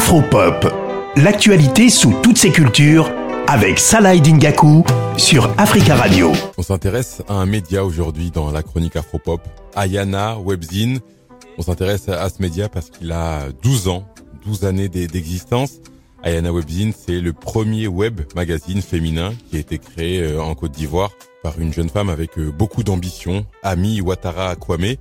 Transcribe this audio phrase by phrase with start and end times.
[0.00, 0.66] Afropop,
[1.16, 3.12] l'actualité sous toutes ses cultures
[3.46, 4.82] avec Salah Dingaku
[5.18, 6.32] sur Africa Radio.
[6.56, 9.42] On s'intéresse à un média aujourd'hui dans la chronique Afropop,
[9.76, 11.00] Ayana Webzine.
[11.58, 14.08] On s'intéresse à ce média parce qu'il a 12 ans,
[14.46, 15.80] 12 années d'existence.
[16.22, 20.72] Ayana Webzine, c'est le premier web magazine féminin qui a été créé euh, en Côte
[20.72, 21.10] d'Ivoire
[21.42, 24.94] par une jeune femme avec euh, beaucoup d'ambition, Ami Ouattara Kwame.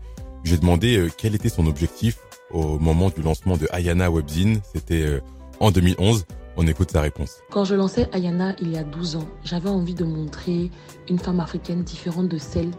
[0.44, 2.18] J'ai demandé euh, quel était son objectif
[2.52, 4.62] au moment du lancement de Ayana Webzine.
[4.74, 5.22] C'était euh,
[5.60, 6.26] en 2011.
[6.58, 7.38] On écoute sa réponse.
[7.52, 10.70] Quand je lançais Ayana il y a 12 ans, j'avais envie de montrer
[11.10, 12.72] une femme africaine différente de celle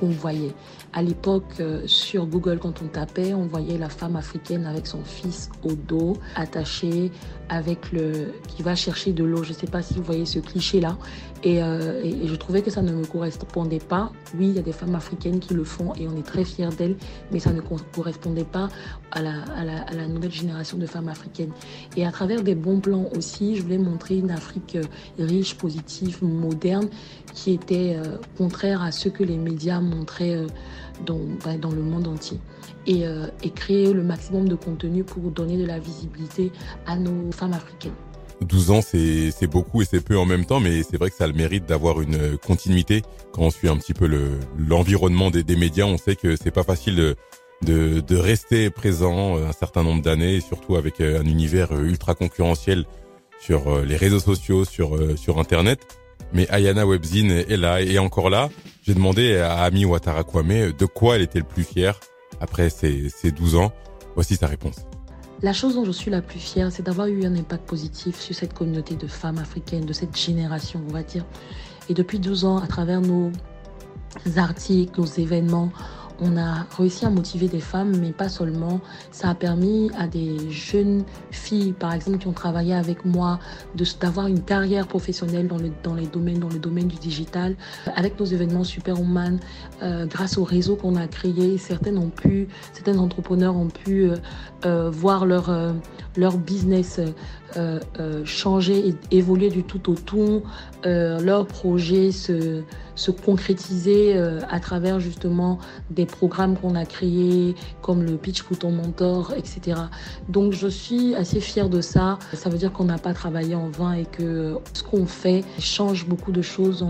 [0.00, 0.54] qu'on voyait.
[0.92, 5.04] À l'époque, euh, sur Google, quand on tapait, on voyait la femme africaine avec son
[5.04, 7.10] fils au dos, attaché,
[7.52, 9.44] avec le qui va chercher de l'eau.
[9.44, 10.96] Je ne sais pas si vous voyez ce cliché-là.
[11.44, 14.10] Euh, et, je trouvais que ça ne me correspondait pas.
[14.38, 16.70] Oui, il y a des femmes africaines qui le font et on est très fiers
[16.78, 16.96] d'elles,
[17.30, 18.70] mais ça ne correspondait pas
[19.10, 21.52] à la, nouvelle génération de femmes africaines.
[21.96, 24.84] Et à travers des bons plans aussi, je voulais montrer une Afrique euh,
[25.18, 26.88] riche, positive, moderne,
[27.34, 27.98] qui était
[28.38, 30.46] contraire à ce que les médias montraient euh,
[31.04, 32.38] dans, bah, dans le monde entier.
[32.86, 36.52] Et, euh, et créer le maximum de contenu pour donner de la visibilité
[36.86, 37.94] à nos femmes africaines.
[38.40, 41.24] 12 ans, c'est beaucoup et c'est peu en même temps, mais c'est vrai que ça
[41.24, 43.02] a le mérite d'avoir une continuité.
[43.32, 44.10] Quand on suit un petit peu
[44.58, 47.16] l'environnement des, des, médias, on sait que c'est pas facile de,
[47.62, 52.84] de, de, rester présent un certain nombre d'années, surtout avec un univers ultra concurrentiel
[53.40, 56.01] sur les réseaux sociaux, sur, sur Internet.
[56.32, 58.48] Mais Ayana Webzine est là et encore là.
[58.82, 62.00] J'ai demandé à Ami Ouattara Kwame de quoi elle était le plus fière
[62.40, 63.72] après ses, ses 12 ans.
[64.14, 64.76] Voici sa réponse.
[65.42, 68.34] La chose dont je suis la plus fière, c'est d'avoir eu un impact positif sur
[68.34, 71.24] cette communauté de femmes africaines, de cette génération, on va dire.
[71.88, 73.32] Et depuis 12 ans, à travers nos
[74.36, 75.72] articles, nos événements,
[76.22, 78.80] on a réussi à motiver des femmes, mais pas seulement.
[79.10, 83.40] Ça a permis à des jeunes filles, par exemple, qui ont travaillé avec moi,
[84.00, 87.56] d'avoir une carrière professionnelle dans, le, dans, les domaines, dans le domaine du digital.
[87.96, 89.40] Avec nos événements Superwoman,
[89.82, 94.16] euh, grâce au réseau qu'on a créé, certaines ont pu, certains entrepreneurs ont pu euh,
[94.64, 95.72] euh, voir leur, euh,
[96.16, 97.00] leur business
[97.56, 100.42] euh, euh, changer et évoluer du tout au tout,
[100.84, 102.62] leur projet se,
[102.94, 105.58] se concrétiser à travers justement
[105.90, 109.80] des programmes qu'on a créés, comme le Pitch pour ton mentor, etc.
[110.28, 112.18] Donc je suis assez fière de ça.
[112.34, 116.06] Ça veut dire qu'on n'a pas travaillé en vain et que ce qu'on fait change
[116.06, 116.86] beaucoup de choses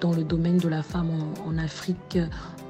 [0.00, 1.10] dans, le domaine de la femme
[1.46, 2.18] en, Afrique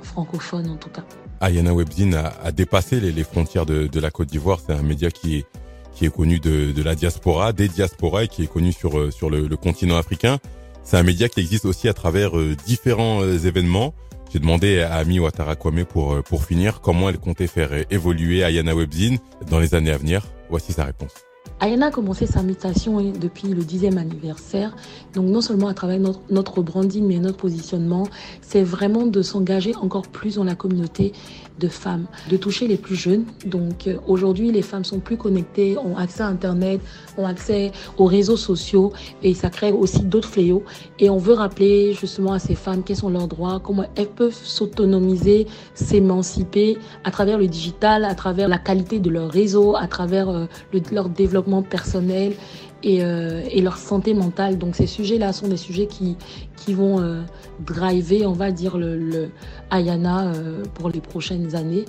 [0.02, 1.04] francophone en tout cas.
[1.40, 4.58] Ayana Webzine a, dépassé les, frontières de, la Côte d'Ivoire.
[4.64, 5.46] C'est un média qui est,
[5.92, 9.46] qui est connu de, la diaspora, des diasporas et qui est connu sur, sur le,
[9.46, 10.38] le continent africain.
[10.88, 13.92] C'est un média qui existe aussi à travers euh, différents euh, événements.
[14.32, 18.42] J'ai demandé à Ami Ouattara Kwame pour, euh, pour finir comment elle comptait faire évoluer
[18.42, 19.18] Ayana Webzine
[19.50, 20.22] dans les années à venir?
[20.48, 21.27] Voici sa réponse.
[21.60, 24.76] Ayana a commencé sa mutation depuis le dixième anniversaire.
[25.14, 25.98] Donc non seulement à travers
[26.30, 28.04] notre, branding, mais notre positionnement,
[28.42, 31.12] c'est vraiment de s'engager encore plus dans la communauté
[31.58, 33.24] de femmes, de toucher les plus jeunes.
[33.44, 36.80] Donc aujourd'hui, les femmes sont plus connectées, ont accès à Internet,
[37.16, 38.92] ont accès aux réseaux sociaux
[39.24, 40.62] et ça crée aussi d'autres fléaux.
[41.00, 44.38] Et on veut rappeler justement à ces femmes quels sont leurs droits, comment elles peuvent
[44.40, 50.28] s'autonomiser, s'émanciper à travers le digital, à travers la qualité de leur réseau, à travers
[50.28, 52.34] euh, le, leur développement personnel
[52.82, 54.58] et, euh, et, leur santé mentale.
[54.58, 56.16] Donc ces sujets-là sont des sujets qui,
[56.56, 57.22] qui vont euh,
[57.60, 59.30] driver, on va dire, le,
[59.70, 61.84] Ayana euh, pour les prochaines années.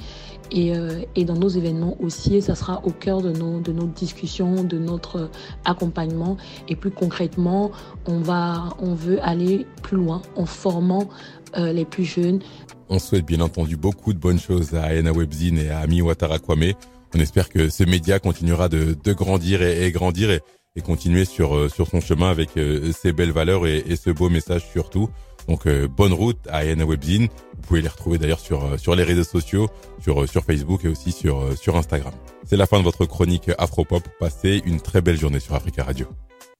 [0.51, 0.73] Et,
[1.15, 4.63] et, dans nos événements aussi, et ça sera au cœur de nos, de nos discussions,
[4.63, 5.29] de notre
[5.63, 6.37] accompagnement.
[6.67, 7.69] Et plus concrètement,
[8.07, 11.07] on, va, on veut aller plus loin en formant
[11.55, 12.39] les plus jeunes.
[12.89, 16.39] On souhaite bien entendu beaucoup de bonnes choses à Ayana Webzine et à Ami Ouattara
[16.39, 16.73] Kwame.
[17.15, 20.41] On espère que ce média continuera de, grandir et, grandir et,
[20.81, 24.29] continuer sur euh, sur son chemin avec euh, ses belles valeurs et, et, ce beau
[24.29, 25.09] message surtout.
[25.49, 27.27] Donc euh, bonne route à Ayana Webzine.
[27.55, 29.67] Vous pouvez les retrouver d'ailleurs sur les réseaux sociaux,
[30.01, 32.13] sur sur Facebook et aussi sur sur Instagram.
[32.45, 34.07] C'est la fin de votre chronique Afropop.
[34.19, 36.07] Passez une très belle journée sur Africa Radio.